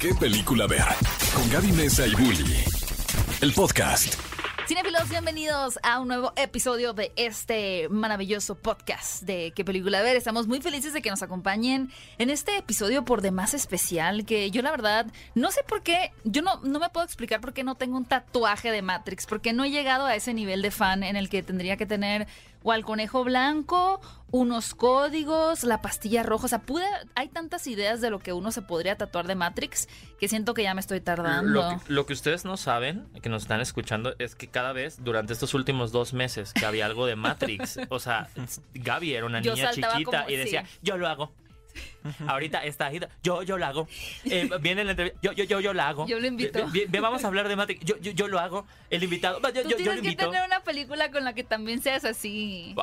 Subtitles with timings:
[0.00, 0.84] ¿Qué película ver?
[1.34, 2.64] Con Gaby Mesa y Bully.
[3.40, 4.14] El podcast.
[4.68, 10.16] Cinefilos, bienvenidos a un nuevo episodio de este maravilloso podcast de qué película ver.
[10.16, 14.60] Estamos muy felices de que nos acompañen en este episodio por demás especial que yo
[14.60, 17.76] la verdad no sé por qué, yo no, no me puedo explicar por qué no
[17.76, 21.16] tengo un tatuaje de Matrix, porque no he llegado a ese nivel de fan en
[21.16, 22.26] el que tendría que tener
[22.66, 24.00] o al conejo blanco,
[24.32, 26.46] unos códigos, la pastilla roja.
[26.46, 29.88] O sea, pude, hay tantas ideas de lo que uno se podría tatuar de Matrix
[30.18, 31.48] que siento que ya me estoy tardando.
[31.62, 34.96] Lo que, lo que ustedes no saben, que nos están escuchando, es que cada vez
[35.04, 38.28] durante estos últimos dos meses que había algo de Matrix, o sea,
[38.74, 40.78] Gaby era una Yo niña chiquita como- y decía, sí.
[40.82, 41.30] yo lo hago.
[42.26, 43.88] Ahorita está agita, yo, yo lo hago.
[44.24, 46.06] Eh, viene la entrevista, yo, yo, yo, yo la hago.
[46.06, 46.66] Yo lo invito.
[46.68, 48.66] Bien, bien, vamos a hablar de Matrix, yo, yo, yo lo hago.
[48.90, 50.30] El invitado, yo, Tú yo, tienes lo que invito.
[50.30, 52.74] tener una película con la que también seas así.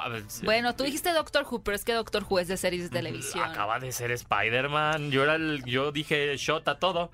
[0.43, 3.43] Bueno, tú dijiste Doctor Who, pero es que Doctor Who es de series de televisión.
[3.43, 5.11] Acaba de ser Spider-Man.
[5.11, 7.11] Yo, era el- yo dije shot a todo.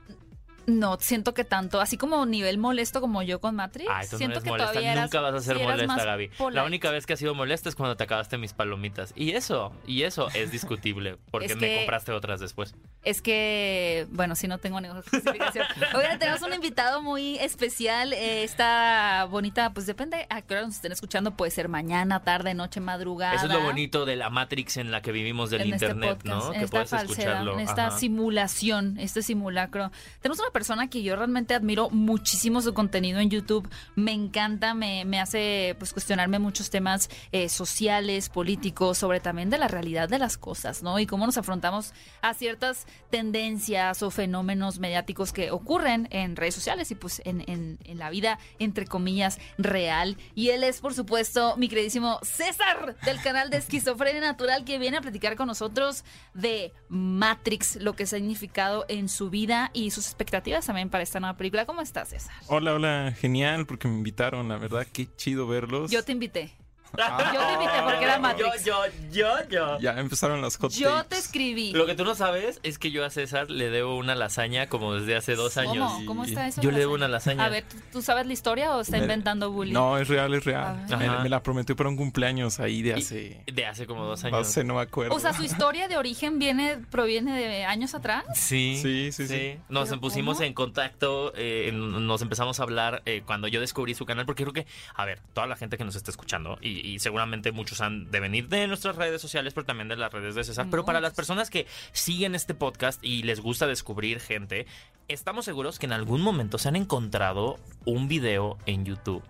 [0.68, 3.90] No, siento que tanto, así como nivel molesto como yo con Matrix.
[3.90, 4.72] No siento eres que molesta.
[4.72, 6.28] todavía eras- Nunca vas a ser molesta, Gaby.
[6.38, 6.56] polite.
[6.60, 9.14] La única vez que has sido molesta es cuando te acabaste mis palomitas.
[9.16, 11.18] Y eso, y eso es discutible.
[11.32, 12.76] Porque Es me compraste otras después.
[13.04, 15.66] Es que, bueno, si no tengo ninguna justificación.
[15.96, 18.14] Oigan, tenemos un invitado muy especial.
[18.14, 21.32] eh, esta bonita, pues depende a qué hora nos estén escuchando.
[21.32, 23.36] Puede ser mañana, tarde, noche, madrugada.
[23.36, 26.18] Eso es lo bonito de la Matrix en la que vivimos del en este internet,
[26.18, 26.54] podcast, ¿no?
[26.54, 27.54] en Que esta puedes falsedad, escucharlo.
[27.54, 27.98] en esta Ajá.
[27.98, 29.92] simulación, este simulacro.
[30.22, 33.70] Tenemos una persona que yo realmente admiro muchísimo su contenido en YouTube.
[33.96, 39.58] Me encanta, me, me hace pues cuestionarme muchos temas eh, sociales, políticos, sobre también de
[39.58, 41.00] la realidad de las cosas, ¿no?
[41.00, 46.92] Y cómo nos afrontamos a ciertas tendencias o fenómenos mediáticos que ocurren en redes sociales
[46.92, 50.18] y pues en, en- la vida, entre comillas, real.
[50.36, 54.98] Y él es, por supuesto, mi queridísimo César del canal de Esquizofrenia Natural que viene
[54.98, 60.06] a platicar con nosotros de Matrix, lo que ha significado en su vida y sus
[60.08, 61.66] expectativas también para esta nueva película.
[61.66, 62.34] ¿Cómo estás, César?
[62.48, 65.92] Hola, hola, genial, porque me invitaron, la verdad, qué chido verlos.
[65.92, 66.52] Yo te invité.
[66.98, 68.66] Yo te invité porque era Matrix.
[68.66, 68.76] Yo,
[69.12, 69.80] yo, yo, yo.
[69.80, 71.10] Ya empezaron las hot Yo takes.
[71.10, 71.72] te escribí.
[71.74, 74.94] Lo que tú no sabes es que yo a César le debo una lasaña como
[74.96, 75.92] desde hace dos años.
[75.94, 76.06] ¿Cómo?
[76.06, 76.62] ¿Cómo está eso?
[76.62, 77.46] Yo le debo una lasaña.
[77.46, 79.74] A ver, ¿tú, tú sabes la historia o está Me- inventando bullying?
[79.74, 80.86] No, es real, es real.
[80.92, 83.44] A Me, la prometió para un cumpleaños ahí de Y- hace...
[83.52, 84.48] De hace como dos No años.
[84.48, 85.16] sé, no me acuerdo.
[85.16, 88.26] O sea, su historia de origen viene, proviene de años atrás.
[88.36, 89.58] Sí, Sí, sí, sí.
[89.70, 90.46] Nos ¿Pero pusimos cómo?
[90.48, 94.54] en contacto, eh, nos empezamos a hablar eh, cuando yo descubrí su canal, porque creo
[94.54, 98.10] que, a ver, toda la gente que nos está escuchando, y, y seguramente muchos han
[98.12, 101.02] de venir de nuestras redes sociales, pero también de las redes de César, pero para
[101.02, 104.66] las personas que siguen este podcast y les gusta descubrir gente,
[105.08, 109.24] estamos seguros que en algún momento se han encontrado un video en YouTube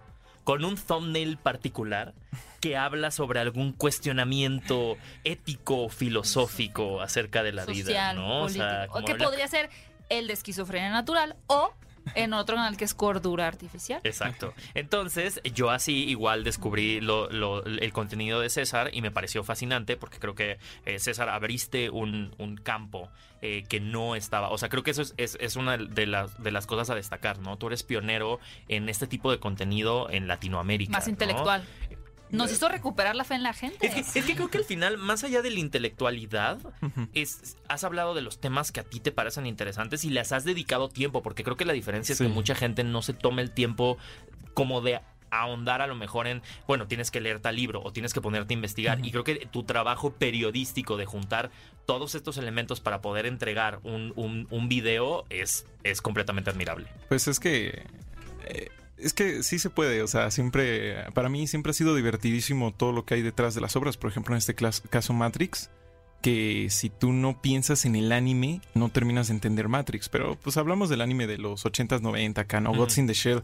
[0.44, 2.14] con un thumbnail particular
[2.60, 8.16] que habla sobre algún cuestionamiento ético, filosófico acerca de la vida.
[8.92, 9.70] O que podría ser
[10.10, 11.72] el de esquizofrenia natural o
[12.16, 14.02] en otro canal que es cordura artificial.
[14.04, 14.54] Exacto.
[14.74, 19.98] Entonces, yo así igual descubrí lo- lo- el contenido de César y me pareció fascinante
[19.98, 23.10] porque creo que eh, César abriste un, un campo
[23.42, 24.50] eh, que no estaba.
[24.50, 26.96] O sea, creo que eso es, es- es una de las, de las cosas a
[26.96, 27.58] destacar, ¿no?
[27.58, 30.92] Tú eres pionero en este tipo de contenido en Latinoamérica.
[30.92, 31.12] Más ¿no?
[32.32, 33.88] Nos hizo recuperar la fe en la gente.
[33.88, 36.60] Es que, es que creo que al final, más allá de la intelectualidad,
[37.14, 40.44] es, has hablado de los temas que a ti te parecen interesantes y les has
[40.44, 43.52] dedicado tiempo, porque creo que la diferencia es que mucha gente no se toma el
[43.52, 43.98] tiempo
[44.54, 45.02] como de
[45.32, 48.54] ahondar a lo mejor en, bueno, tienes que leer tal libro o tienes que ponerte
[48.54, 49.06] a investigar.
[49.06, 51.52] Y creo que tu trabajo periodístico de juntar
[51.86, 56.88] todos estos elementos para poder entregar un, un, un video es, es completamente admirable.
[57.10, 57.86] Pues es que...
[58.46, 58.70] eh,
[59.02, 61.12] es que sí se puede, o sea, siempre...
[61.14, 63.98] Para mí siempre ha sido divertidísimo todo lo que hay detrás de las obras.
[63.98, 65.70] Por ejemplo, en este caso Matrix,
[66.22, 70.10] que si tú no piensas en el anime, no terminas de entender Matrix.
[70.10, 72.60] Pero pues hablamos del anime de los 80s, 90 acá.
[72.60, 73.44] Gods in the Shell.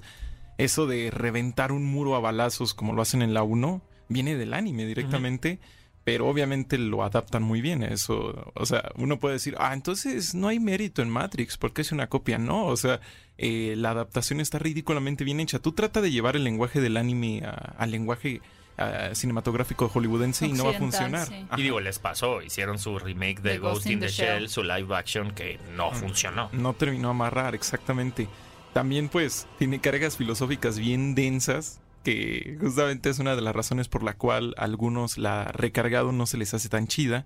[0.58, 4.54] Eso de reventar un muro a balazos como lo hacen en la 1, viene del
[4.54, 5.60] anime directamente.
[6.06, 7.84] Pero obviamente lo adaptan muy bien.
[7.84, 11.92] Eso, o sea, uno puede decir, ah, entonces no hay mérito en Matrix porque es
[11.92, 12.38] una copia.
[12.38, 13.02] No, o sea,
[13.38, 15.60] eh, la adaptación está ridículamente bien hecha.
[15.60, 18.40] Tú trata de llevar el lenguaje del anime a- al lenguaje
[18.78, 21.28] ah, cinematográfico hollywoodense y no va a funcionar.
[21.28, 21.48] sí.
[21.58, 24.96] Y digo, les pasó, hicieron su remake de, De Ghost in the, Shell, su live
[24.96, 26.50] action que no funcionó.
[26.54, 28.28] no terminó a amarrar, exactamente.
[28.74, 34.04] También pues tiene cargas filosóficas bien densas, que justamente es una de las razones por
[34.04, 37.26] la cual a algunos la recargado no se les hace tan chida,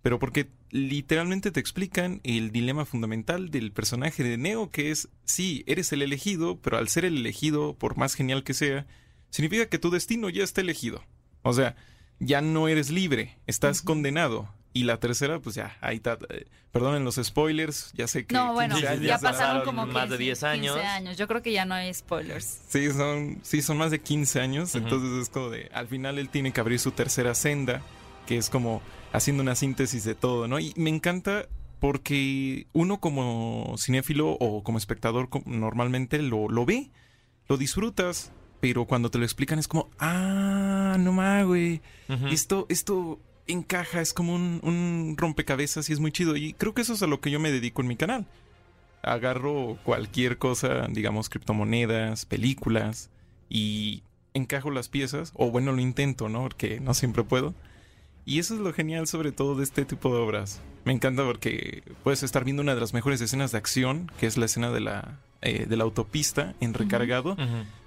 [0.00, 5.64] pero porque literalmente te explican el dilema fundamental del personaje de Neo, que es, sí,
[5.66, 8.86] eres el elegido, pero al ser el elegido, por más genial que sea,
[9.30, 11.04] significa que tu destino ya está elegido.
[11.42, 11.76] O sea,
[12.20, 14.48] ya no eres libre, estás condenado.
[14.74, 16.18] Y la tercera, pues ya, ahí está.
[16.30, 18.34] eh, Perdonen los spoilers, ya sé que.
[18.34, 20.74] No, bueno, 15 ya pasaron como más de 15, 10 años.
[20.76, 21.16] 15 años.
[21.18, 22.60] Yo creo que ya no hay spoilers.
[22.68, 24.74] Sí, son, sí, son más de 15 años.
[24.74, 25.70] Entonces es como de.
[25.74, 27.82] Al final él tiene que abrir su tercera senda,
[28.26, 28.80] que es como
[29.12, 30.58] haciendo una síntesis de todo, ¿no?
[30.58, 31.46] Y me encanta
[31.78, 36.90] porque uno como cinéfilo o como espectador normalmente lo, lo ve,
[37.48, 41.82] lo disfrutas, pero cuando te lo explican es como, ah, no más, güey.
[42.30, 46.36] Esto, esto encaja, es como un, un rompecabezas y es muy chido.
[46.36, 48.26] Y creo que eso es a lo que yo me dedico en mi canal.
[49.02, 53.10] Agarro cualquier cosa, digamos, criptomonedas, películas,
[53.48, 54.02] y
[54.32, 56.42] encajo las piezas, o bueno, lo intento, ¿no?
[56.42, 57.54] Porque no siempre puedo.
[58.24, 60.60] Y eso es lo genial sobre todo de este tipo de obras.
[60.84, 64.36] Me encanta porque puedes estar viendo una de las mejores escenas de acción, que es
[64.36, 67.36] la escena de la, eh, de la autopista en recargado.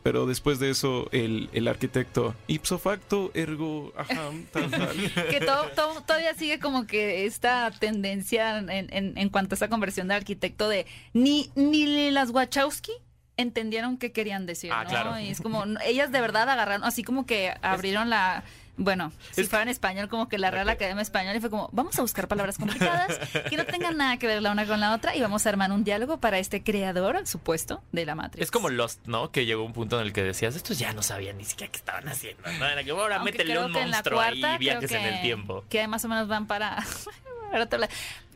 [0.04, 4.90] Pero después de eso, el, el arquitecto, ipso facto, ergo, ajá, tal, tal.
[5.30, 9.68] Que todo, todo- todavía sigue como que esta tendencia en, en- en cuanto a esa
[9.70, 12.92] conversión de arquitecto de ni, ni las Wachowski
[13.38, 14.90] entendieron qué querían decir, Ah, ¿no?
[14.90, 15.20] claro.
[15.20, 18.44] Y es como, ellas de verdad agarraron, así como que abrieron la...
[18.78, 21.70] Bueno, si Es- fuera en español, como que la Real Academia Española y fue como,
[21.72, 23.18] vamos a buscar palabras complicadas
[23.50, 25.72] que no tengan nada que ver la una con la otra y vamos a armar
[25.72, 28.44] un diálogo para este creador supuesto de la Matrix.
[28.44, 29.32] Es como Lost, ¿no?
[29.32, 31.78] Que llegó un punto en el que decías, estos ya no sabían ni siquiera qué
[31.78, 32.66] estaban haciendo, ¿no?
[32.66, 35.64] Era que ahora métele un monstruo ahí y viajes en el tiempo.
[35.70, 36.84] Que más o menos van para...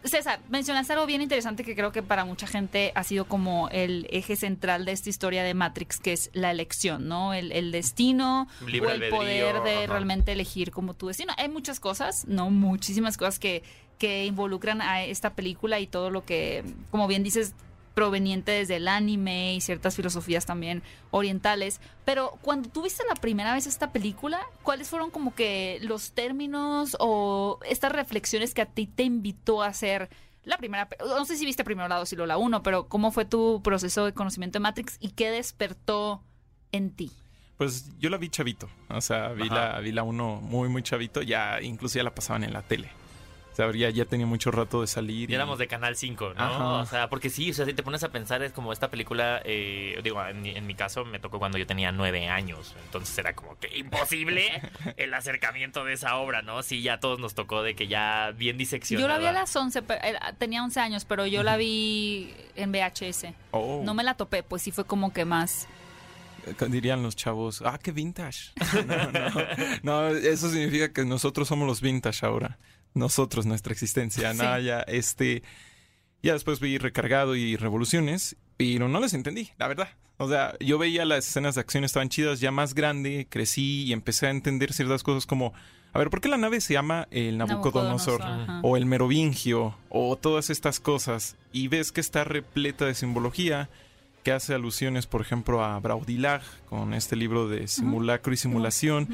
[0.04, 4.08] César, mencionaste algo bien interesante que creo que para mucha gente ha sido como el
[4.12, 7.34] eje central de esta historia de Matrix, que es la elección, ¿no?
[7.34, 9.88] El, el destino Libre o el albedrío, poder de ajá.
[9.88, 11.34] realmente elegir como tu destino.
[11.38, 13.64] Hay muchas cosas, no muchísimas cosas que,
[13.98, 17.54] que involucran a esta película y todo lo que, como bien dices,
[17.94, 21.82] proveniente desde el anime y ciertas filosofías también orientales.
[22.06, 26.96] Pero cuando tú viste la primera vez esta película, ¿cuáles fueron como que los términos
[27.00, 30.10] o estas reflexiones que a ti te invitó a hacer
[30.44, 30.88] la primera?
[31.00, 33.62] No sé si viste primero la 2 y luego la 1, pero ¿cómo fue tu
[33.62, 36.24] proceso de conocimiento de Matrix y qué despertó
[36.72, 37.12] en ti?
[37.58, 38.70] Pues yo la vi chavito.
[38.88, 39.74] O sea, vi Ajá.
[39.74, 41.22] la, vi la uno muy, muy chavito.
[41.22, 42.90] Ya, incluso ya la pasaban en la tele.
[43.54, 45.30] Sea, ya, ya tenía mucho rato de salir.
[45.30, 46.42] Y y- éramos de Canal 5, ¿no?
[46.42, 46.66] Ajá.
[46.76, 49.42] O sea, porque sí, o sea, si te pones a pensar, es como esta película,
[49.44, 53.18] eh, digo, en, mi- en mi caso me tocó cuando yo tenía nueve años, entonces
[53.18, 54.62] era como que imposible
[54.98, 56.64] el acercamiento de esa obra, ¿no?
[56.64, 59.08] Sí, ya a todos nos tocó de que ya bien diseccionada.
[59.08, 62.34] Yo la vi a las 11, pe- era- tenía 11 años, pero yo la vi
[62.56, 63.34] en VHS.
[63.52, 65.68] Oh, No me la topé, pues sí fue como que más...
[66.70, 68.52] dirían los chavos, ah, qué vintage.
[68.88, 69.30] no, no,
[69.84, 72.58] no, eso significa que nosotros somos los vintage ahora.
[73.00, 74.32] Nosotros, nuestra existencia.
[74.32, 74.38] Sí.
[74.38, 75.42] Nada, ya, este.
[76.22, 79.90] Ya después vi recargado y revoluciones, pero no les entendí, la verdad.
[80.18, 83.94] O sea, yo veía las escenas de acción estaban chidas, ya más grande, crecí y
[83.94, 85.54] empecé a entender ciertas cosas como,
[85.94, 88.22] a ver, ¿por qué la nave se llama el Nabucodonosor?
[88.62, 93.70] O el merovingio, o todas estas cosas, y ves que está repleta de simbología,
[94.22, 99.08] que hace alusiones, por ejemplo, a Braudilag, con este libro de simulacro y simulación,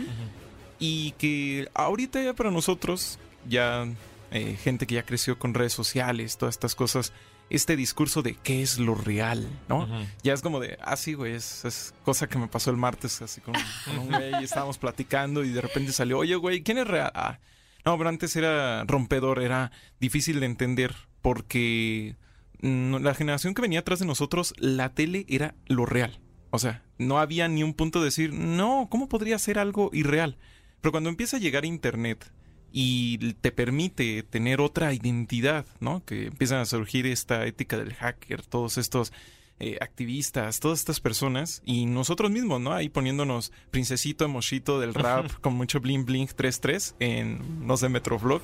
[0.80, 3.88] y que ahorita ya para nosotros, ya
[4.32, 7.14] eh, gente que ya creció con redes sociales, todas estas cosas,
[7.50, 9.88] este discurso de qué es lo real, ¿no?
[10.24, 13.22] Ya es como de, ah, sí, güey, es, es cosa que me pasó el martes
[13.22, 13.54] así con,
[13.86, 17.12] con un güey y estábamos platicando y de repente salió, oye, güey, ¿quién es real?
[17.14, 17.40] Ah,
[17.86, 22.16] no, pero antes era rompedor, era difícil de entender porque
[22.62, 26.20] la generación que venía atrás de nosotros, la tele era lo real.
[26.50, 30.38] O sea, no había ni un punto de decir, no, ¿cómo podría ser algo irreal?
[30.82, 32.32] Pero cuando empieza a llegar Internet
[32.78, 36.04] y te permite tener otra identidad, ¿no?
[36.04, 39.14] Que empiezan a surgir esta ética del hacker, todos estos
[39.62, 42.74] eh, activistas, todas estas personas y nosotros mismos, ¿no?
[42.74, 48.42] Ahí poniéndonos princesito, emoshito del rap con mucho bling bling 3-3 en, no sé, Metrovlog,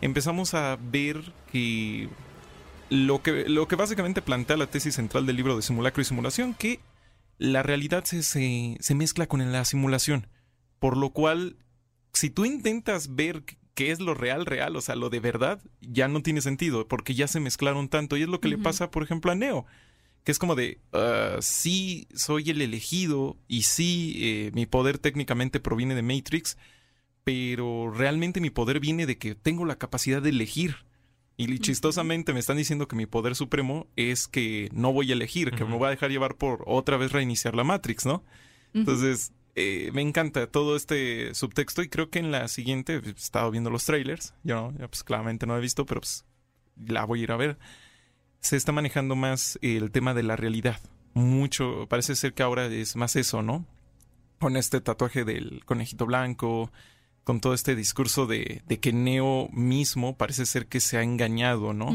[0.00, 2.08] empezamos a ver que
[2.88, 6.54] lo que, lo que básicamente plantea la tesis central del libro de simulacro y simulación,
[6.54, 6.80] que
[7.36, 10.26] la realidad se, se, se mezcla con la simulación,
[10.78, 11.58] por lo cual
[12.14, 13.44] si tú intentas ver
[13.78, 17.14] qué es lo real, real, o sea, lo de verdad, ya no tiene sentido, porque
[17.14, 18.16] ya se mezclaron tanto.
[18.16, 19.66] Y es lo que le pasa, por ejemplo, a Neo,
[20.24, 25.60] que es como de, ah, sí, soy el elegido y sí, eh, mi poder técnicamente
[25.60, 26.58] proviene de Matrix,
[27.22, 30.74] pero realmente mi poder viene de que tengo la capacidad de elegir.
[31.36, 35.52] Y chistosamente me están diciendo que mi poder supremo es que no voy a elegir,
[35.52, 38.24] que me voy a dejar llevar por otra vez reiniciar la Matrix, ¿no?
[38.74, 39.30] Entonces,
[39.60, 43.70] eh, me encanta todo este subtexto y creo que en la siguiente, he estado viendo
[43.70, 46.24] los trailers, yo ya, pues claramente no he visto, pero pues
[46.76, 47.58] la voy a ir a ver.
[48.40, 50.80] Se está manejando más el tema de la realidad.
[51.14, 53.66] Mucho, parece ser que ahora es más eso, ¿no?
[54.38, 56.70] Con este tatuaje del conejito blanco,
[57.28, 61.74] con todo este discurso de, de que Neo mismo parece ser que se ha engañado,
[61.74, 61.94] ¿no?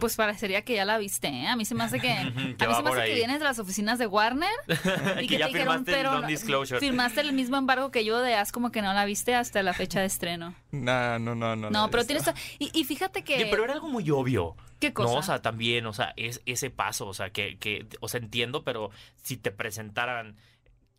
[0.00, 1.46] Pues parecería que ya la viste, ¿eh?
[1.46, 3.60] A mí se me hace que, a mí se me hace que vienes de las
[3.60, 4.50] oficinas de Warner
[5.22, 8.34] y que ya te dijeron, firmaste el pero firmaste el mismo embargo que yo de
[8.34, 10.56] haz como que no la viste hasta la fecha de estreno.
[10.72, 11.70] No, no, no, no.
[11.70, 12.28] No, la pero tienes
[12.58, 14.56] y, y fíjate que Oye, pero era algo muy obvio.
[14.80, 15.12] ¿Qué cosa?
[15.12, 18.18] No, o sea, también, o sea, es ese paso, o sea, que, que, o sea,
[18.18, 18.90] entiendo, pero
[19.22, 20.34] si te presentaran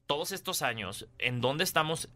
[0.08, 2.08] todos estos años, en dónde estamos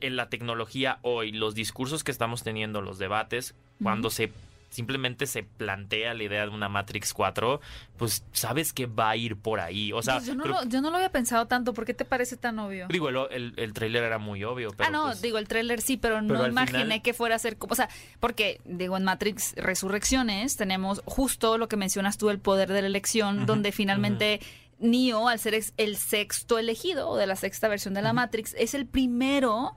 [0.00, 4.32] en la tecnología hoy, los discursos que estamos teniendo, los debates, cuando se
[4.68, 7.60] simplemente se plantea la idea de una Matrix 4,
[7.96, 9.92] pues sabes que va a ir por ahí.
[9.92, 11.72] O sea, Pues yo, no creo- lo, yo no lo había pensado tanto.
[11.72, 12.86] ¿Por qué te parece tan obvio?
[12.90, 15.80] digo, el, el, el tráiler era muy obvio, pero ah, no, pues, digo, el tráiler
[15.80, 17.88] sí, pero, Pero no imaginé final- que fuera a ser como, o sea,
[18.20, 22.88] porque, digo, en Matrix Resurrecciones tenemos justo lo que mencionas tú, el poder de la
[22.88, 24.40] elección, donde finalmente
[24.78, 28.74] Neo, al ser el sexto elegido o de la sexta versión de la Matrix, es
[28.74, 29.74] el primero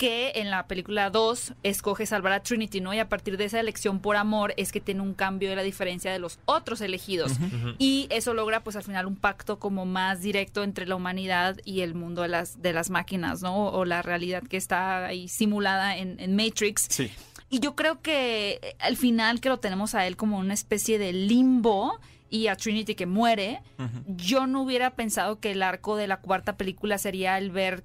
[0.00, 2.94] que en la película 2 escoge salvar a Trinity, ¿no?
[2.94, 5.62] Y a partir de esa elección por amor es que tiene un cambio de la
[5.62, 7.32] diferencia de los otros elegidos.
[7.76, 11.82] Y eso logra, pues al final, un pacto como más directo entre la humanidad y
[11.82, 13.68] el mundo de las, de las máquinas, ¿no?
[13.68, 16.86] O la realidad que está ahí simulada en, en Matrix.
[16.88, 17.10] Sí.
[17.50, 20.98] Y yo creo que eh, al final que lo tenemos a él como una especie
[20.98, 23.60] de limbo y a Trinity que muere,
[24.06, 27.84] yo no hubiera pensado que el arco de la cuarta película sería el ver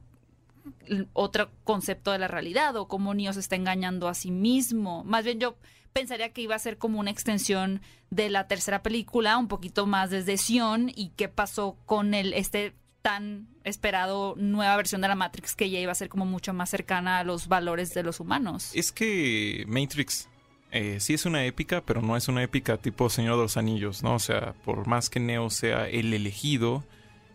[1.13, 5.03] otro concepto de la realidad o cómo Neo se está engañando a sí mismo.
[5.03, 5.57] Más bien yo
[5.93, 10.09] pensaría que iba a ser como una extensión de la tercera película, un poquito más
[10.09, 15.55] desde Sion y qué pasó con el este tan esperado nueva versión de la Matrix
[15.55, 18.71] que ya iba a ser como mucho más cercana a los valores de los humanos.
[18.73, 20.27] Es que Matrix
[20.71, 24.03] eh, sí es una épica, pero no es una épica tipo Señor de los Anillos,
[24.03, 24.15] ¿no?
[24.15, 26.83] O sea, por más que Neo sea el elegido,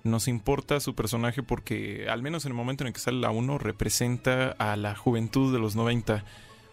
[0.04, 3.30] nos importa su personaje porque, al menos en el momento en el que sale la
[3.30, 6.24] 1, representa a la juventud de los 90.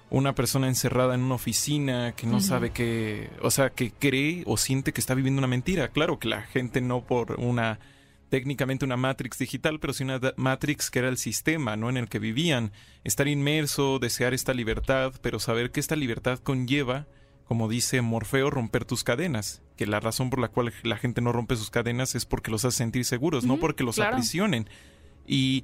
[0.09, 4.55] Una persona encerrada en una oficina que no sabe que, o sea, que cree o
[4.55, 5.89] siente que está viviendo una mentira.
[5.89, 7.79] Claro que la gente no por una
[8.29, 11.89] técnicamente una Matrix digital, pero sí una Matrix que era el sistema, ¿no?
[11.89, 12.71] En el que vivían.
[13.03, 17.07] Estar inmerso, desear esta libertad, pero saber que esta libertad conlleva,
[17.45, 19.61] como dice Morfeo, romper tus cadenas.
[19.77, 22.65] Que la razón por la cual la gente no rompe sus cadenas es porque los
[22.65, 24.15] hace sentir seguros, no porque los claro.
[24.15, 24.69] aprisionen.
[25.25, 25.63] Y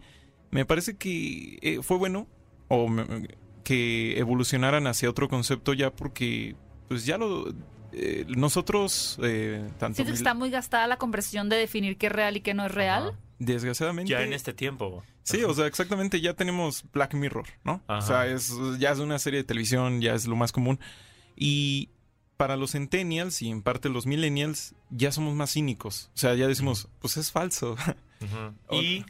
[0.52, 2.28] me parece que eh, fue bueno
[2.70, 3.28] o me-
[3.64, 6.56] que evolucionaran hacia otro concepto ya porque
[6.90, 7.54] pues ya lo
[7.96, 12.12] eh, nosotros eh, tanto Siento que está muy gastada la conversación de definir qué es
[12.12, 13.10] real y qué no es real.
[13.10, 13.18] Ajá.
[13.40, 15.04] desgraciadamente Ya en este tiempo.
[15.24, 17.82] Sí, o sea, exactamente, ya tenemos Black Mirror, ¿no?
[17.88, 18.00] Ajá.
[18.00, 20.80] O sea, es, ya es una serie de televisión, ya es lo más común.
[21.36, 21.90] Y
[22.38, 26.10] para los centennials y en parte los millennials, ya somos más cínicos.
[26.14, 27.76] O sea, ya decimos, pues es falso.
[28.72, 29.04] Y,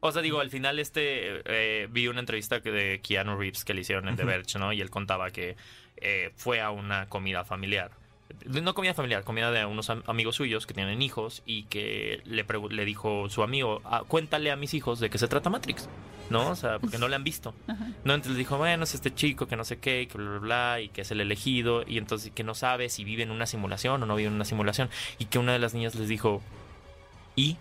[0.00, 3.72] o sea, digo, al final este eh, vi una entrevista que de Keanu Reeves que
[3.72, 4.24] le hicieron en The.
[4.24, 4.74] Verge, ¿no?
[4.74, 5.56] Y él contaba que
[5.96, 7.92] eh, fue a una comida familiar.
[8.46, 12.44] No comida familiar, comida de unos am- amigos suyos que tienen hijos y que le,
[12.70, 15.88] le dijo su amigo, "Ah, cuéntale a mis hijos de qué se trata Matrix,
[16.30, 16.50] ¿no?
[16.50, 17.54] O sea, porque no le han visto.
[17.66, 17.86] Ajá.
[18.04, 20.30] No, entonces le dijo, bueno, es este chico que no sé qué, y que bla,
[20.30, 23.30] bla, bla, y que es el elegido, y entonces que no sabe si vive en
[23.30, 26.08] una simulación o no vive en una simulación, y que una de las niñas les
[26.08, 26.42] dijo,
[27.34, 27.56] ¿y?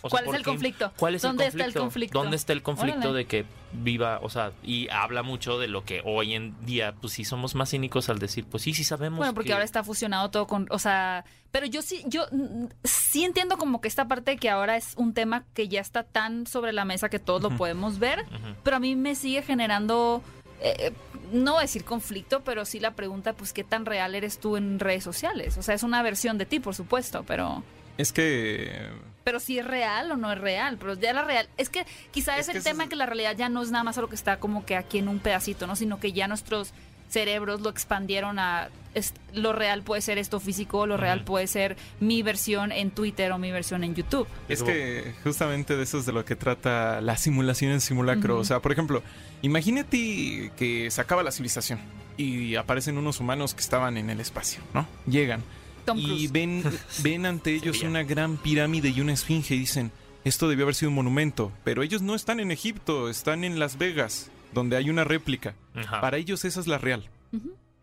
[0.00, 0.50] O sea, ¿Cuál es ¿por el qué?
[0.50, 0.92] conflicto?
[0.96, 2.18] ¿Cuál es ¿Dónde el está el conflicto?
[2.22, 3.18] ¿Dónde está el conflicto Órale.
[3.18, 7.14] de que viva, o sea, y habla mucho de lo que hoy en día, pues
[7.14, 9.18] sí somos más cínicos al decir, pues sí, sí sabemos.
[9.18, 12.66] Bueno, porque que- ahora está fusionado todo con, o sea, pero yo sí, yo mm,
[12.84, 16.04] sí entiendo como que esta parte de que ahora es un tema que ya está
[16.04, 18.24] tan sobre la mesa que todos lo podemos ver,
[18.62, 20.22] pero a mí me sigue generando,
[20.62, 20.92] eh,
[21.32, 24.56] no voy a decir conflicto, pero sí la pregunta, pues, ¿qué tan real eres tú
[24.56, 25.58] en redes sociales?
[25.58, 27.64] O sea, es una versión de ti, por supuesto, pero...
[27.98, 28.88] es que
[29.28, 32.38] Pero si es real o no es real, pero ya la real, es que quizá
[32.38, 34.08] es, Es que el tema es- que la realidad ya no es nada más algo
[34.08, 35.76] que está como que aquí en un pedacito, ¿no?
[35.76, 36.72] Sino que ya nuestros
[37.10, 41.76] cerebros lo expandieron a es- lo real puede ser esto físico, lo real puede ser
[42.00, 44.26] mi versión en Twitter o mi versión en YouTube.
[44.48, 48.38] Es que justamente de eso es de lo que trata la simulación en simulacro.
[48.38, 49.02] O sea, por ejemplo,
[49.42, 51.78] imagínate que se acaba la civilización
[52.16, 54.86] y aparecen unos humanos que estaban en el espacio, ¿no?
[55.06, 55.42] Llegan
[55.88, 56.62] Tom y ven,
[57.02, 59.90] ven ante ellos una gran pirámide y una esfinge y dicen,
[60.24, 63.78] esto debió haber sido un monumento, pero ellos no están en Egipto, están en Las
[63.78, 65.54] Vegas, donde hay una réplica.
[65.74, 66.00] Ajá.
[66.00, 67.08] Para ellos esa es la real.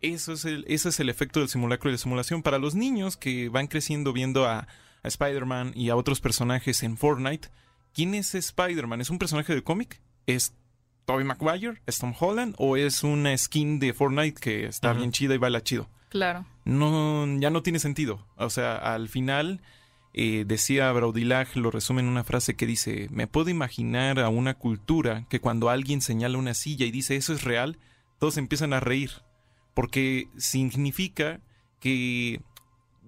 [0.00, 2.42] Eso es el, ese es el efecto del simulacro y de simulación.
[2.42, 4.68] Para los niños que van creciendo viendo a,
[5.02, 7.48] a Spider-Man y a otros personajes en Fortnite,
[7.92, 9.00] ¿quién es Spider-Man?
[9.00, 10.00] ¿Es un personaje de cómic?
[10.26, 10.54] ¿Es
[11.06, 11.80] Tobey Maguire?
[11.86, 12.54] ¿Es Tom Holland?
[12.58, 15.88] ¿O es una skin de Fortnite que está bien chida y baila chido?
[16.08, 16.46] Claro.
[16.64, 18.24] No, ya no tiene sentido.
[18.36, 19.60] O sea, al final
[20.14, 24.54] eh, decía Braudilag, lo resume en una frase que dice, me puedo imaginar a una
[24.54, 27.78] cultura que cuando alguien señala una silla y dice eso es real,
[28.18, 29.10] todos empiezan a reír,
[29.74, 31.40] porque significa
[31.80, 32.40] que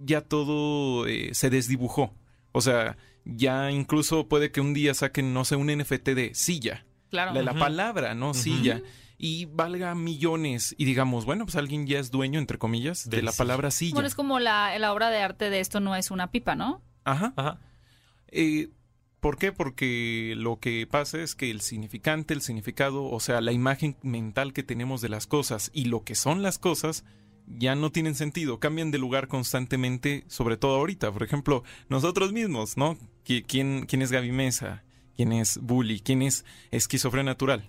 [0.04, 2.12] ya todo eh, se desdibujó.
[2.52, 6.84] O sea, ya incluso puede que un día saquen, no sé, un NFT de silla.
[7.10, 7.32] Claro.
[7.32, 7.60] De la Ujú.
[7.60, 8.34] palabra, ¿no?
[8.34, 8.82] Silla.
[9.20, 10.74] Y valga millones.
[10.78, 13.38] Y digamos, bueno, pues alguien ya es dueño, entre comillas, de la silla.
[13.38, 13.94] palabra silla.
[13.94, 16.80] Bueno, es como la, la obra de arte de esto no es una pipa, ¿no?
[17.04, 17.32] Ajá.
[17.36, 17.58] Ajá.
[18.28, 18.70] Eh,
[19.20, 19.50] ¿Por qué?
[19.50, 24.52] Porque lo que pasa es que el significante, el significado, o sea, la imagen mental
[24.52, 27.04] que tenemos de las cosas y lo que son las cosas,
[27.48, 31.10] ya no tienen sentido, cambian de lugar constantemente, sobre todo ahorita.
[31.10, 32.96] Por ejemplo, nosotros mismos, ¿no?
[33.26, 34.84] ¿Qui- ¿Quién, quién es Gaby Mesa?
[35.16, 35.98] ¿Quién es Bully?
[35.98, 37.64] ¿Quién es esquizofrenia natural?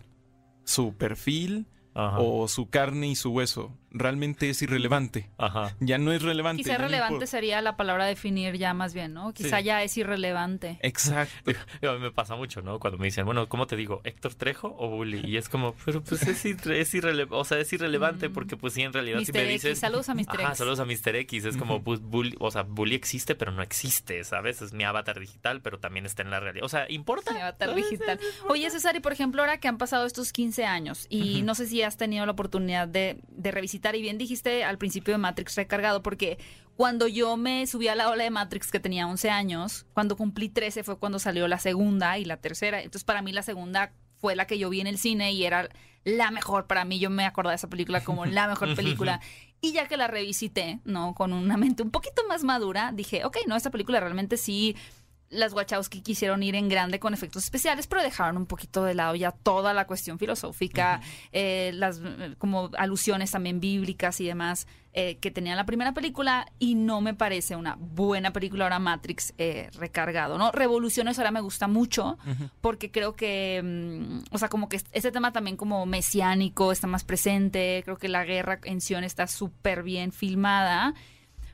[0.69, 2.19] Su perfil Ajá.
[2.19, 5.29] o su carne y su hueso realmente es irrelevante.
[5.37, 5.75] Ajá.
[5.79, 6.63] Ya no es relevante.
[6.63, 9.33] Quizá no relevante sería la palabra definir ya más bien, ¿no?
[9.33, 9.63] Quizá Sí.
[9.65, 10.79] ya es irrelevante.
[10.81, 11.51] Exacto.
[11.89, 12.79] A mí me pasa mucho, ¿no?
[12.79, 14.01] Cuando me dicen, bueno, ¿cómo te digo?
[14.03, 15.21] ¿Héctor Trejo o Bully?
[15.27, 18.33] Y es como, pero pues es, irre- es irrelevante, o sea, es irrelevante Mm.
[18.33, 19.33] porque pues sí, en realidad si Mr.
[19.35, 19.79] me X, dices...
[19.79, 20.25] saludos a Mr.
[20.29, 20.57] Ajá, X.
[20.57, 21.15] saludos a Mr.
[21.15, 21.45] X.
[21.45, 24.61] Es como, pues, Bully, o sea, Bully existe, pero no existe, ¿sabes?
[24.61, 26.65] Es mi avatar digital, pero también está en la realidad.
[26.65, 27.31] O sea, ¿importa?
[27.33, 28.19] Mi avatar digital.
[28.47, 31.65] Oye, César, y por ejemplo, ahora que han pasado estos 15 años y no sé
[31.67, 35.55] si has tenido la oportunidad de, de revisitar, y bien dijiste al principio de Matrix
[35.55, 36.37] recargado, porque
[36.75, 40.49] cuando yo me subí a la ola de Matrix que tenía 11 años, cuando cumplí
[40.49, 42.79] 13 fue cuando salió la segunda y la tercera.
[42.79, 45.69] Entonces, para mí la segunda fue la que yo vi en el cine y era
[46.03, 46.99] la mejor para mí.
[46.99, 49.19] Yo me acordaba de esa película como la mejor película.
[49.61, 51.13] Y ya que la revisité, ¿no?
[51.15, 54.75] Con una mente un poquito más madura, dije, ok, no, esta película realmente sí
[55.29, 59.15] las Wachowski quisieron ir en grande con efectos especiales, pero dejaron un poquito de lado
[59.15, 65.17] ya toda la cuestión filosófica, eh, las eh, como alusiones también bíblicas y demás eh,
[65.21, 69.69] que tenía la primera película y no me parece una buena película ahora Matrix eh,
[69.73, 70.51] recargado, ¿no?
[70.51, 72.17] Revoluciones ahora me gusta mucho
[72.59, 77.03] porque creo que, mm, o sea, como que este tema también como mesiánico está más
[77.03, 80.95] presente, creo que la guerra en Sion está súper bien filmada.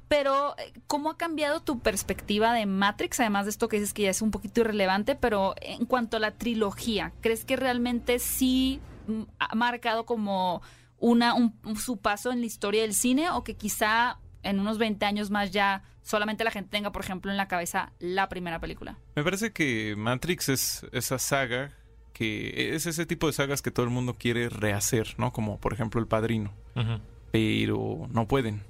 [0.07, 3.19] Pero, eh, ¿cómo ha cambiado tu perspectiva de Matrix?
[3.19, 6.19] Además de esto que dices que ya es un poquito irrelevante, pero en cuanto a
[6.19, 10.61] la trilogía, ¿crees que realmente sí mm, ha marcado como
[10.99, 15.05] una un- su paso en la historia del cine o que quizá en unos 20
[15.05, 18.97] años más ya solamente la gente tenga, por ejemplo, en la cabeza la primera película?
[19.15, 21.71] Me parece que Matrix es esa saga
[22.13, 25.33] que es ese tipo de sagas que todo el mundo quiere rehacer, ¿no?
[25.33, 26.53] Como por ejemplo El Padrino,
[27.31, 28.61] pero no pueden.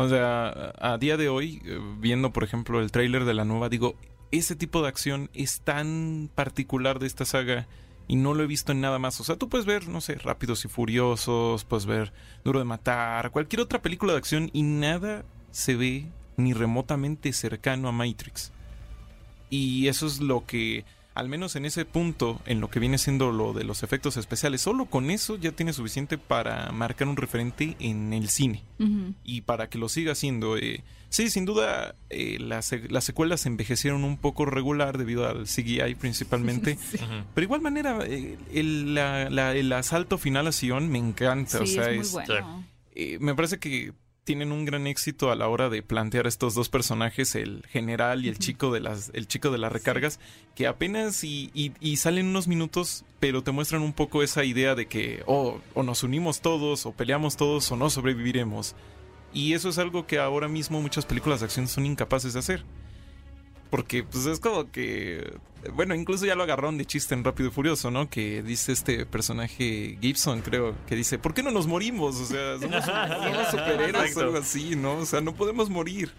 [0.00, 3.68] O sea, a día de hoy, eh, viendo por ejemplo el tráiler de la nueva,
[3.68, 3.96] digo,
[4.30, 7.66] ese tipo de acción es tan particular de esta saga
[8.06, 9.18] y no lo he visto en nada más.
[9.20, 12.12] O sea, tú puedes ver, no sé, Rápidos y Furiosos, puedes ver
[12.44, 16.06] Duro de Matar, cualquier otra película de acción y nada se ve
[16.36, 18.52] ni remotamente cercano a Matrix.
[19.50, 20.84] Y eso es lo que,
[21.18, 24.60] al menos en ese punto, en lo que viene siendo lo de los efectos especiales,
[24.62, 28.62] solo con eso ya tiene suficiente para marcar un referente en el cine
[29.24, 30.56] y para que lo siga haciendo.
[30.56, 35.46] eh, sí, sin duda, eh, las, se- las secuelas envejecieron un poco regular debido al
[35.46, 36.78] CGI principalmente.
[36.92, 41.60] Pero de igual manera, eh, el, la- la- el asalto final a Sion me encanta.
[41.60, 42.64] o sea, es muy es- bueno.
[42.94, 43.92] eh, me parece que
[44.28, 48.28] tienen un gran éxito a la hora de plantear estos dos personajes, el general y
[48.28, 50.20] el chico de las, el chico de las recargas,
[50.54, 54.74] que apenas y, y- y salen unos minutos, pero te muestran un poco esa idea
[54.74, 58.74] de que oh, o nos unimos todos, o peleamos todos, o no sobreviviremos.
[59.32, 62.64] Y eso es algo que ahora mismo muchas películas de acción son incapaces de hacer.
[63.70, 65.36] Porque pues es como que...
[65.74, 68.08] Bueno, incluso ya lo agarraron de chiste en Rápido y Furioso, ¿no?
[68.08, 72.16] Que dice este personaje Gibson, creo, que dice, ¿por qué no nos morimos?
[72.20, 74.98] O sea, somos, somos superhéroes o algo así, ¿no?
[74.98, 76.12] O sea, no podemos morir.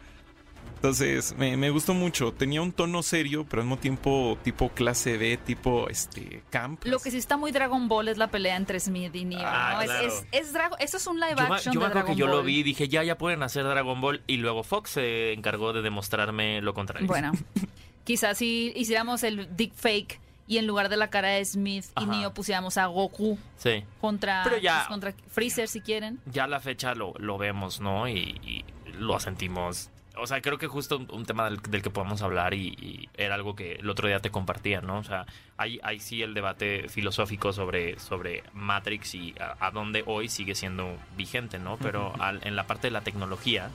[0.79, 2.31] Entonces, me, me gustó mucho.
[2.31, 6.85] Tenía un tono serio, pero al mismo tiempo tipo clase B, tipo este camp.
[6.85, 9.41] Lo que sí está muy Dragon Ball es la pelea entre Smith y Neo.
[9.43, 10.07] Ah, claro.
[10.07, 12.43] es, es, Drago- eso es un live Yo, action yo me acuerdo que yo lo
[12.43, 14.21] vi y dije, ya, ya pueden hacer Dragon Ball.
[14.25, 17.07] Y luego Fox se encargó de demostrarme lo contrario.
[17.07, 17.33] Bueno,
[18.05, 22.03] quizás si hiciéramos el deep fake y en lugar de la cara de Smith y
[22.05, 22.05] Ajá.
[22.11, 23.83] Neo pusiéramos a Goku Sí.
[23.99, 26.19] contra, Pero ya- pues, contra Freezer si quieren.
[26.31, 28.07] Ya a la fecha lo, lo vemos, ¿no?
[28.07, 28.65] Y, y
[28.97, 29.89] lo sentimos.
[30.21, 33.09] O sea, creo que justo un, un tema del, del que podamos hablar y, y
[33.15, 34.99] era algo que el otro día te compartía, ¿no?
[34.99, 35.25] O sea,
[35.57, 40.55] hay, hay sí el debate filosófico sobre, sobre Matrix y a, a dónde hoy sigue
[40.55, 41.77] siendo vigente, ¿no?
[41.77, 43.69] Pero al- en la parte de la tecnología,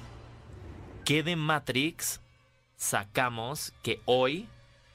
[1.05, 2.21] ¿qué de Matrix
[2.77, 4.47] sacamos que hoy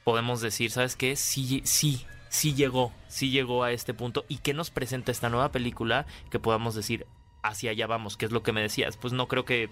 [0.04, 1.16] podemos decir, ¿sabes qué?
[1.16, 4.24] Sí, sí, sí llegó, sí llegó a este punto.
[4.28, 7.06] ¿Y qué nos presenta esta nueva película que podamos decir,
[7.42, 8.16] hacia allá vamos?
[8.16, 8.96] ¿Qué es lo que me decías?
[8.96, 9.68] Pues no creo que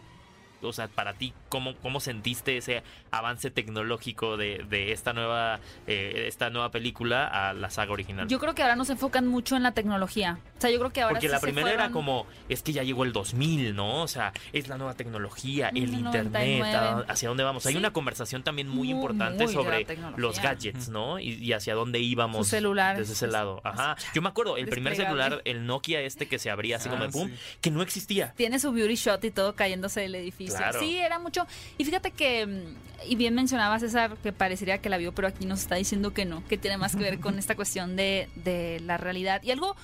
[0.62, 6.25] o sea, para ti, ¿cómo, cómo sentiste ese avance tecnológico de, de esta nueva eh,
[6.29, 8.29] esta nueva película a la saga original?
[8.29, 10.38] Yo creo que ahora nos enfocan mucho en la tecnología.
[10.57, 12.73] O sea, yo creo que ahora Porque sí la se primera era como, es que
[12.73, 14.03] ya llegó el 2000, ¿no?
[14.03, 16.73] O sea, es la nueva tecnología, el internet, 99.
[16.75, 17.64] a- hacia dónde vamos.
[17.66, 21.18] Hay una conversación también muy, Muy, importante muy sobre los gadgets, ¿no?
[21.21, 23.61] Y, y hacia dónde íbamos Sus celulares, desde ese sus- lado.
[23.64, 23.97] Ajá.
[24.14, 27.07] Yo me acuerdo, el primer celular, el Nokia este que se abría así como Ah,
[27.07, 27.35] de pum, sí.
[27.61, 28.33] que no existía.
[28.37, 30.47] Tiene su beauty shot y todo cayéndose del edificio.
[30.56, 30.80] Claro.
[30.80, 31.46] Sí, era mucho.
[31.76, 35.46] Y fíjate que, mm, y bien mencionaba César, que parecería que la vio, pero aquí
[35.46, 38.80] nos está diciendo que no, que tiene más que ver con esta cuestión de, de
[38.80, 39.42] la realidad.
[39.42, 39.76] Y algo,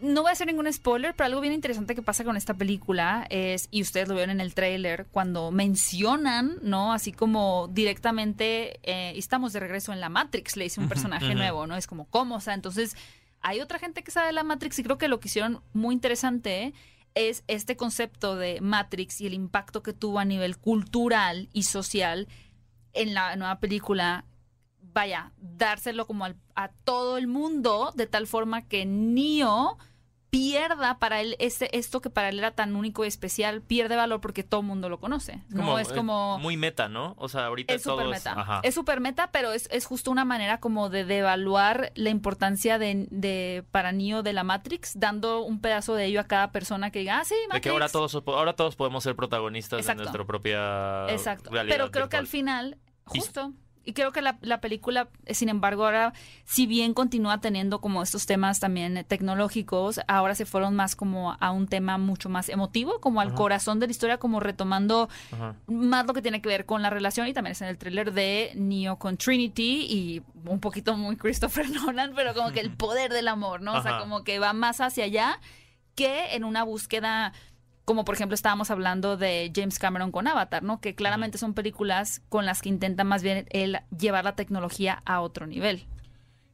[0.00, 3.26] no voy a hacer ningún spoiler, pero algo bien interesante que pasa con esta película
[3.30, 6.92] es, y ustedes lo vieron en el tráiler, cuando mencionan, ¿no?
[6.92, 11.66] Así como directamente, eh, estamos de regreso en la Matrix, le dice un personaje nuevo,
[11.66, 11.76] ¿no?
[11.76, 12.36] Es como, ¿cómo?
[12.36, 12.96] O sea, entonces
[13.40, 15.94] hay otra gente que sabe de la Matrix y creo que lo que hicieron muy
[15.94, 16.72] interesante
[17.14, 22.28] es este concepto de Matrix y el impacto que tuvo a nivel cultural y social
[22.92, 24.24] en la nueva película.
[24.80, 29.78] Vaya, dárselo como a todo el mundo de tal forma que Neo
[30.34, 34.20] pierda para él ese, esto que para él era tan único y especial, pierde valor
[34.20, 35.42] porque todo el mundo lo conoce.
[35.48, 36.38] No es como...
[36.38, 37.14] muy meta, ¿no?
[37.18, 38.40] O sea, ahorita Es todo súper es- meta.
[38.40, 38.60] ajá.
[38.64, 43.06] Es súper meta, pero es, es justo una manera como de devaluar la importancia de,
[43.10, 46.98] de para Neo de la Matrix, dando un pedazo de ello a cada persona que
[47.00, 47.54] diga, ah, sí, Matrix.
[47.54, 50.00] de que ahora todos ahora todos podemos ser protagonistas Exacto.
[50.00, 51.50] de nuestra propia Exacto.
[51.50, 53.52] realidad Pero creo que al final, justo.
[53.52, 56.12] Y creo que la, la película, eh, sin embargo, ahora,
[56.44, 61.36] si bien continúa teniendo como estos temas también eh, tecnológicos, ahora se fueron más como
[61.38, 63.36] a un tema mucho más emotivo, como al Ajá.
[63.36, 65.54] corazón de la historia, como retomando Ajá.
[65.66, 68.12] más lo que tiene que ver con la relación y también es en el tráiler
[68.12, 73.12] de Neo con Trinity y un poquito muy Christopher Nolan, pero como que el poder
[73.12, 73.74] del amor, ¿no?
[73.74, 75.38] O sea, como que va más hacia allá
[75.94, 77.32] que en una búsqueda
[77.84, 80.80] como por ejemplo estábamos hablando de James Cameron con Avatar, ¿no?
[80.80, 85.20] Que claramente son películas con las que intenta más bien él llevar la tecnología a
[85.20, 85.86] otro nivel.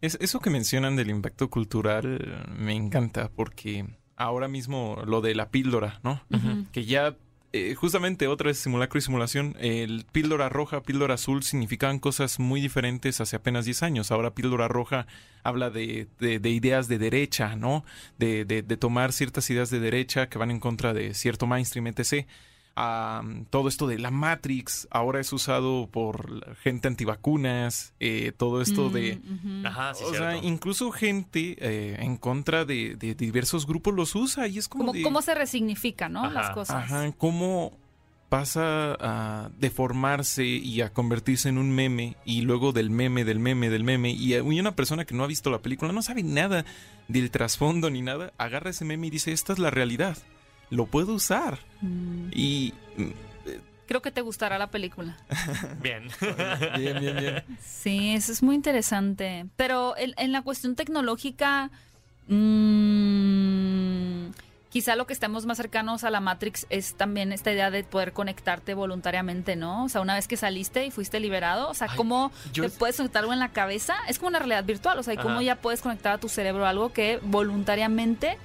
[0.01, 5.51] Es, eso que mencionan del impacto cultural me encanta porque ahora mismo lo de la
[5.51, 6.23] píldora, ¿no?
[6.31, 6.67] Ujú.
[6.73, 7.17] Que ya,
[7.53, 12.61] eh, justamente otra vez simulacro y simulación, el píldora roja, píldora azul significaban cosas muy
[12.61, 14.11] diferentes hace apenas 10 años.
[14.11, 15.07] Ahora píldora roja
[15.43, 17.85] habla de, de- de ideas de derecha, ¿no?
[18.19, 22.27] De, de- tomar ciertas ideas de derecha que van en contra de cierto mainstream, etc.
[23.51, 29.21] Todo esto de la Matrix ahora es usado por gente antivacunas, eh, todo esto de...
[29.23, 29.67] Mm, ujú.
[29.67, 34.49] Ajá, sí, o sea, incluso gente eh, en contra de, de diversos grupos los usa
[34.49, 36.25] y es como Como, de, cómo se resignifica, ¿no?
[36.25, 36.35] Ajá.
[36.35, 36.77] Las cosas.
[36.77, 37.73] ajá, cómo
[38.31, 43.69] pasa a deformarse y a convertirse en un meme y luego del meme, del meme,
[43.69, 46.65] del meme y una persona que no ha visto la película, no sabe nada
[47.09, 50.17] del trasfondo ni nada, agarra ese meme y dice, esta es la realidad,
[50.71, 52.31] lo puedo usar Mm.
[52.33, 52.75] y...
[53.87, 55.17] Creo que te gustará la película.
[55.83, 56.05] Bien.
[56.79, 57.45] Bien, bien, bien.
[57.61, 59.47] Sí, eso es muy interesante.
[59.57, 61.71] Pero en, en la cuestión tecnológica,
[62.29, 64.31] mm,
[64.71, 68.13] quizá lo que estemos más cercanos a la Matrix es también esta idea de poder
[68.13, 69.85] conectarte voluntariamente, ¿no?
[69.85, 72.71] O sea, una vez que saliste y fuiste liberado, o sea, Ay, cómo yo- te
[72.71, 73.95] puedes conectar algo en la cabeza.
[74.09, 75.43] Es como una realidad virtual, o sea, y cómo Ajá.
[75.43, 78.39] ya puedes conectar a tu cerebro algo que voluntariamente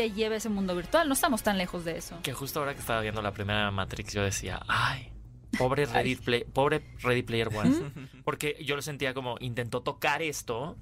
[0.00, 1.06] te lleve a ese mundo virtual.
[1.08, 2.18] No estamos tan lejos de eso.
[2.22, 5.12] Que justo ahora que estaba viendo la primera Matrix, yo decía, ay,
[5.58, 7.74] pobre Ready, Play- pobre Ready Player One.
[8.24, 10.76] Porque yo lo sentía como intentó tocar esto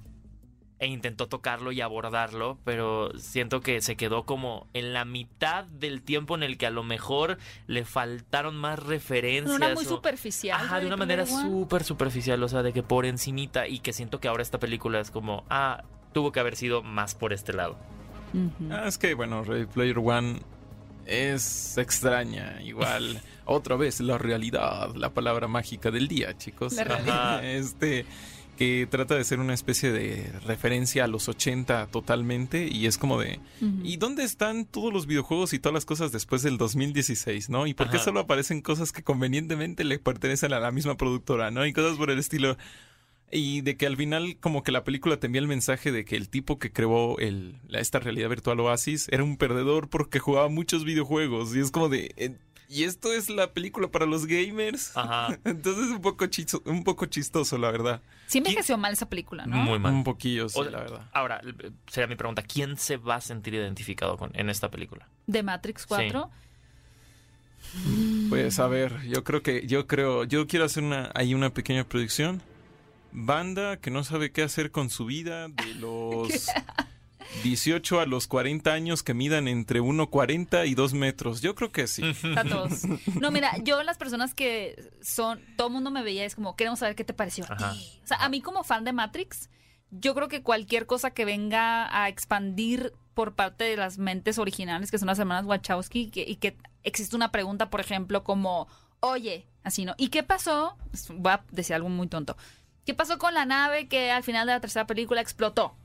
[0.80, 6.02] e intentó tocarlo y abordarlo, pero siento que se quedó como en la mitad del
[6.02, 9.56] tiempo en el que a lo mejor le faltaron más De referencias.
[9.56, 10.60] una muy o- superficial.
[10.64, 14.20] Ajá, de una manera súper superficial, o sea, de que por encimita y que siento
[14.20, 17.76] que ahora esta película es como, ah, tuvo que haber sido más por este lado.
[18.70, 20.40] Ah, es que, bueno, Ready Player One
[21.06, 23.20] es extraña, igual.
[23.44, 26.74] Otra vez, la realidad, la palabra mágica del día, chicos.
[26.74, 27.38] La realidad.
[27.38, 27.46] Ajá.
[27.46, 28.04] Este,
[28.58, 33.20] que trata de ser una especie de referencia a los 80 totalmente y es como
[33.20, 33.38] de...
[33.84, 37.68] ¿Y dónde están todos los videojuegos y todas las cosas después del 2016, no?
[37.68, 41.64] ¿Y por qué solo aparecen cosas que convenientemente le pertenecen a la misma productora, no?
[41.66, 42.58] Y cosas por el estilo.
[43.30, 46.16] Y de que al final como que la película te envía el mensaje de que
[46.16, 50.84] el tipo que creó el, esta realidad virtual Oasis era un perdedor porque jugaba muchos
[50.84, 51.54] videojuegos.
[51.54, 52.12] Y es como de...
[52.16, 52.36] eh,
[52.70, 54.94] ¿Y esto es la película para los gamers?
[54.96, 55.38] Ajá.
[55.44, 58.02] Entonces es un poco, chisto- un poco chistoso, la verdad.
[58.26, 59.56] Sí envejeció mal esa película, ¿no?
[59.56, 59.92] Muy mal.
[59.94, 61.08] Un poquillo, sí, O- la verdad.
[61.12, 65.08] Ahora, eh, sería mi pregunta, ¿quién se va a sentir identificado con, en esta película?
[65.26, 66.30] De Matrix 4.
[68.28, 71.84] Pues a ver, yo creo que, yo creo, yo quiero hacer una, ahí una pequeña
[71.84, 72.42] predicción.
[73.12, 76.28] Banda que no sabe qué hacer con su vida, de los
[77.42, 81.40] 18 a los 40 años que midan entre 1,40 y 2 metros.
[81.40, 82.02] Yo creo que sí.
[82.36, 82.82] A todos.
[83.20, 86.78] No, mira, yo las personas que son, todo el mundo me veía, es como, queremos
[86.78, 87.72] saber qué te pareció a Ajá.
[87.72, 88.00] ti.
[88.02, 89.50] O sea, a mí como fan de Matrix,
[89.90, 94.90] yo creo que cualquier cosa que venga a expandir por parte de las mentes originales,
[94.90, 98.68] que son las hermanas Wachowski, que- y que existe una pregunta, por ejemplo, como,
[99.00, 99.94] oye, así, ¿no?
[99.98, 100.76] ¿Y qué pasó?
[101.14, 102.36] Voy a decir algo muy tonto.
[102.88, 105.76] ¿Qué pasó con la nave que al final de la tercera película explotó?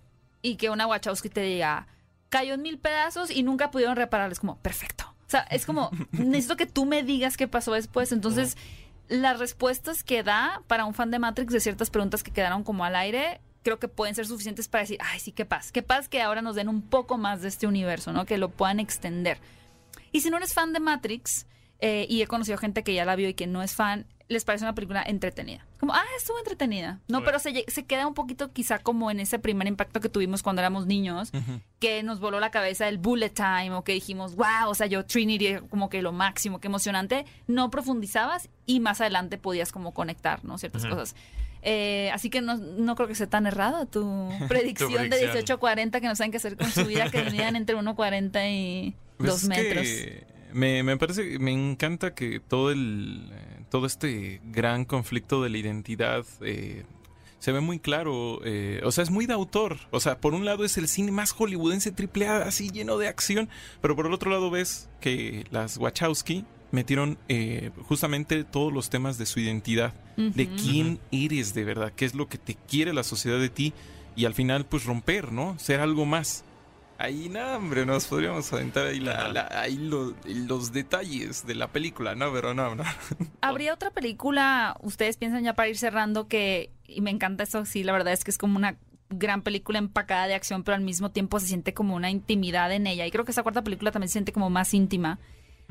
[0.41, 1.85] Y que una Wachowski te diga,
[2.29, 4.39] cayó en mil pedazos y nunca pudieron repararles.
[4.39, 5.13] Como, perfecto.
[5.27, 8.13] O sea, es como, necesito que tú me digas qué pasó después.
[8.13, 8.55] Entonces,
[9.09, 12.85] las respuestas que da para un fan de Matrix de ciertas preguntas que quedaron como
[12.85, 15.73] al aire, creo que pueden ser suficientes para decir, ay, sí, qué paz.
[15.73, 18.25] Qué paz que ahora nos den un poco más de este universo, ¿no?
[18.25, 19.39] Que lo puedan extender.
[20.13, 21.47] Y si no eres fan de Matrix,
[21.79, 24.45] eh, y he conocido gente que ya la vio y que no es fan, les
[24.45, 25.65] parece una película entretenida.
[25.79, 26.99] Como, ah, estuvo entretenida.
[27.07, 30.41] No, pero se, se queda un poquito quizá como en ese primer impacto que tuvimos
[30.43, 31.31] cuando éramos niños,
[31.79, 35.05] que nos voló la cabeza el bullet time o que dijimos, wow, o sea, yo
[35.05, 37.25] Trinity como que lo máximo, qué emocionante.
[37.47, 40.57] No profundizabas y más adelante podías como conectar, ¿no?
[40.57, 41.15] Ciertas cosas.
[41.65, 44.01] Eh, así que no, no creo que sea tan errada tu
[44.49, 45.31] predicción, de predicción.
[45.33, 48.49] 18 a 40 que no saben qué hacer con su vida, que midan entre 1,40
[48.51, 49.83] y Pues 2 es metros.
[49.88, 55.49] que me, me parece, me encanta que todo el, eh, todo este gran conflicto de
[55.49, 56.83] la identidad eh,
[57.39, 58.39] se ve muy claro.
[58.45, 59.79] eh, o sea, es muy de autor.
[59.89, 63.07] O sea, por un lado es el cine más hollywoodense triple A, así lleno de
[63.07, 63.49] acción,
[63.81, 69.17] pero por el otro lado ves que las Wachowski metieron eh, justamente todos los temas
[69.17, 73.03] de su identidad, de quién eres de verdad, qué es lo que te quiere la
[73.03, 73.73] sociedad de ti
[74.15, 75.57] y al final pues romper, ¿no?
[75.57, 76.45] Ser algo más.
[76.99, 81.67] Ahí, no, hombre, nos podríamos aventar ahí, la, la- ahí lo- los detalles de la
[81.67, 82.84] película, no, pero no, no.
[83.41, 87.84] ¿Habría otra película, ustedes piensan ya para ir cerrando, que, y me encanta eso, sí,
[87.84, 88.77] la verdad es que es como una
[89.10, 92.88] gran película empacada de acción, pero al mismo tiempo se siente como una intimidad en
[92.88, 93.06] ella.
[93.06, 95.19] Y creo que esa cuarta película también se siente como más íntima.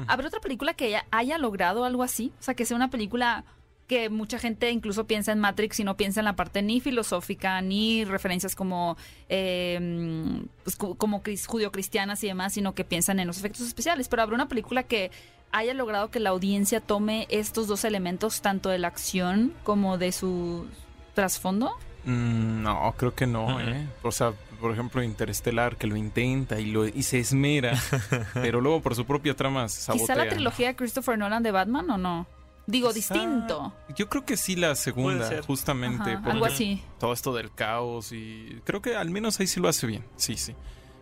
[0.08, 2.32] ¿Habrá otra película que haya logrado algo así?
[2.40, 3.44] O sea, que sea una película
[3.88, 7.60] que mucha gente incluso piensa en Matrix y no piensa en la parte ni filosófica,
[7.60, 8.96] ni referencias como,
[9.28, 14.08] eh, pues, como cris- judio-cristianas y demás, sino que piensan en los efectos especiales.
[14.08, 15.10] Pero habrá una película que
[15.50, 20.12] haya logrado que la audiencia tome estos dos elementos, tanto de la acción como de
[20.12, 20.66] su
[21.14, 21.72] trasfondo.
[22.04, 23.60] Mm, no, creo que no.
[23.60, 23.86] ¿eh?
[24.02, 27.78] O sea, por ejemplo, Interestelar, que lo intenta y, lo, y se esmera,
[28.34, 30.06] pero luego por su propia trama se sabotea.
[30.06, 32.26] Quizá la trilogía de Christopher Nolan de Batman o no.
[32.66, 33.74] Digo, Quizá- distinto.
[33.96, 36.12] Yo creo que sí la segunda, justamente.
[36.12, 36.80] Ajá, algo así.
[37.00, 40.36] Todo esto del caos y creo que al menos ahí sí lo hace bien, sí,
[40.36, 40.54] sí.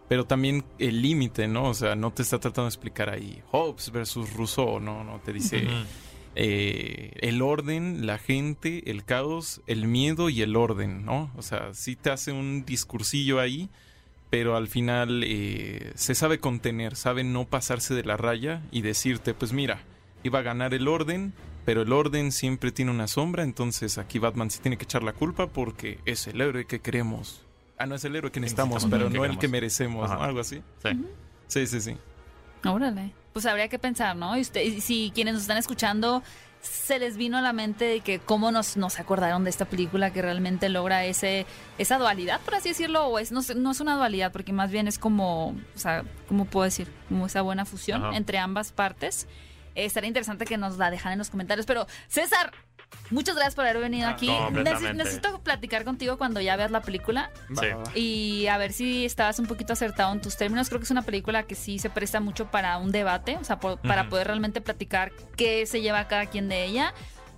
[0.09, 1.69] Pero también el límite, ¿no?
[1.69, 5.05] O sea, no te está tratando de explicar ahí Hobbes versus Rousseau, ¿no?
[5.05, 5.69] No te dice
[6.35, 11.31] eh, el orden, la gente, el caos, el miedo y el orden, ¿no?
[11.37, 13.69] O sea, sí te hace un discursillo ahí,
[14.31, 19.35] pero al final eh, se sabe contener, sabe no pasarse de la raya y decirte,
[19.35, 19.83] pues mira,
[20.23, 21.33] iba a ganar el orden,
[21.71, 25.13] pero el orden siempre tiene una sombra, entonces aquí Batman sí tiene que echar la
[25.13, 27.43] culpa porque es el héroe que queremos.
[27.79, 29.53] Ah, no es el héroe que necesitamos, necesitamos, pero que no el que queremos.
[29.53, 30.21] merecemos, ¿no?
[30.21, 30.61] Algo así.
[30.83, 30.89] Sí.
[31.47, 31.97] Sí, sí, sí.
[32.65, 33.13] Órale.
[33.33, 34.37] Pues habría que pensar, ¿no?
[34.37, 36.25] Y usted, y si quienes nos están escuchando
[36.61, 40.13] se les vino a la mente de que cómo nos, nos acordaron de esta película
[40.13, 41.47] que realmente logra ese
[41.79, 44.99] esa dualidad, por así decirlo, o es no, es una dualidad, porque más bien es
[44.99, 46.89] como, o sea, ¿cómo puedo decir?
[47.09, 48.17] Como esa buena fusión Ajá.
[48.17, 49.29] entre ambas partes.
[49.85, 51.67] Estaría interesante que nos la dejan en los comentarios.
[51.67, 52.53] Pero, César,
[53.11, 54.29] muchas gracias por haber venido Ah, aquí.
[54.29, 57.31] Neces- necesito platicar contigo cuando ya veas la película
[57.95, 57.99] Sí.
[58.01, 60.69] y a ver si estabas un poquito acertado en tus términos.
[60.69, 63.61] Creo que es una película que sí se presta mucho para un debate, o sea,
[63.61, 66.93] por- para poder realmente platicar qué se lleva cada quien de ella.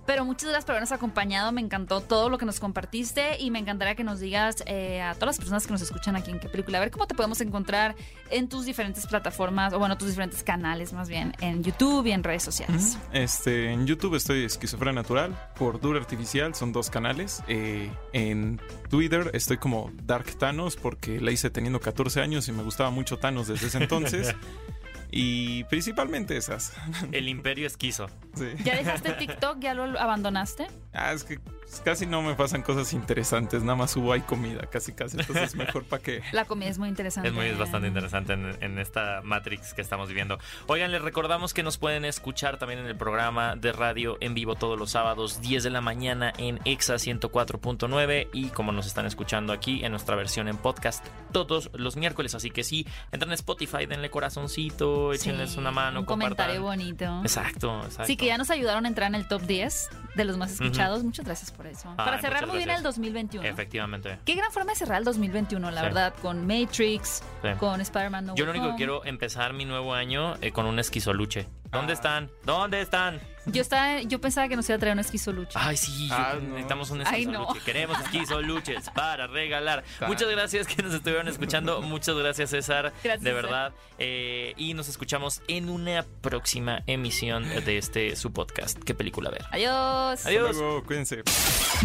[0.05, 1.51] Pero muchas gracias por habernos acompañado.
[1.51, 5.13] Me encantó todo lo que nos compartiste y me encantaría que nos digas eh, a
[5.13, 7.39] todas las personas que nos escuchan aquí en qué película, a ver cómo te podemos
[7.41, 7.95] encontrar
[8.29, 12.23] en tus diferentes plataformas, o bueno, tus diferentes canales más bien, en YouTube y en
[12.23, 12.97] redes sociales.
[13.13, 17.43] Este, en YouTube estoy Esquizofrenia Natural, por Dura Artificial, son dos canales.
[17.47, 22.63] Eh, en Twitter estoy como Dark Thanos porque la hice teniendo 14 años y me
[22.63, 24.35] gustaba mucho Thanos desde ese entonces.
[25.15, 26.73] y principalmente esas.
[27.11, 28.07] El imperio esquizo.
[28.33, 28.47] Sí.
[28.63, 29.59] ¿Ya dejaste TikTok?
[29.59, 30.67] ¿Ya lo abandonaste?
[30.91, 31.39] Ah, es que
[31.81, 35.19] casi no me pasan cosas interesantes, nada más subo ahí comida, casi casi.
[35.19, 36.21] Entonces mejor para que...
[36.31, 37.29] La comida es muy interesante.
[37.29, 40.37] Es muy es bastante interesante en, en esta Matrix que estamos viviendo.
[40.67, 44.55] Oigan, les recordamos que nos pueden escuchar también en el programa de radio en vivo
[44.55, 49.53] todos los sábados, 10 de la mañana en EXA 104.9 y como nos están escuchando
[49.53, 52.35] aquí en nuestra versión en podcast todos los miércoles.
[52.35, 56.35] Así que sí, entran a Spotify, denle corazoncito, échenles Sí, una mano, Un compartan.
[56.35, 57.21] comentario bonito.
[57.21, 58.05] Exacto, exacto.
[58.05, 61.03] Sí, que ya nos ayudaron a entrar en el top 10 de los más escuchados.
[61.03, 61.89] Muchas gracias por eso.
[61.89, 63.47] Ay, Para cerrar muy bien el 2021.
[63.47, 64.19] Efectivamente.
[64.25, 65.85] Qué gran forma de cerrar el 2021, la Sí.
[65.85, 67.49] verdad, con Matrix, Sí.
[67.59, 70.79] con Spider-Man No Yo lo único que quiero empezar mi nuevo año eh, con un
[70.79, 71.47] esquizoluche.
[71.73, 71.95] ¿Dónde Ah.
[71.95, 72.31] están?
[72.45, 73.19] ¿Dónde están?
[73.45, 75.51] Yo, estaba, yo pensaba que nos iba a traer un esquizoluche.
[75.55, 76.47] Ay, sí, Ah, no.
[76.51, 77.59] necesitamos un Ay, esquizoluche.
[77.59, 77.65] no.
[77.65, 79.83] Queremos esquizoluches para regalar.
[80.07, 81.81] Muchas gracias que nos estuvieron escuchando.
[81.81, 82.93] Muchas gracias, César.
[83.03, 83.73] Gracias, de verdad.
[83.97, 88.77] Eh, y nos escuchamos en una próxima emisión de este su podcast.
[88.81, 89.43] ¿Qué película ver?
[89.51, 90.25] Adiós.
[90.25, 90.55] Adiós.
[90.55, 91.23] Luego, cuídense.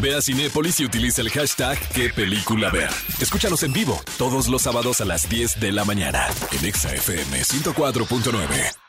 [0.01, 2.91] Ve a Cinépolis y utiliza el hashtag qué película ver.
[3.21, 7.43] Escúchanos en vivo todos los sábados a las 10 de la mañana en Exa FM
[7.43, 8.88] 104.9.